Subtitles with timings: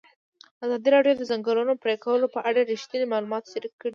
[0.63, 3.89] ازادي راډیو د د ځنګلونو پرېکول په اړه رښتیني معلومات شریک کړي.